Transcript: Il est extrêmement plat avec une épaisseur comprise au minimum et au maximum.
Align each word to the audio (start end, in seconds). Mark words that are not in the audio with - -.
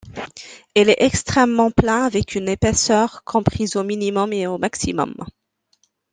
Il 0.73 0.89
est 0.89 1.03
extrêmement 1.03 1.69
plat 1.69 2.05
avec 2.05 2.33
une 2.33 2.49
épaisseur 2.49 3.23
comprise 3.23 3.75
au 3.75 3.83
minimum 3.83 4.33
et 4.33 4.47
au 4.47 4.57
maximum. 4.57 5.13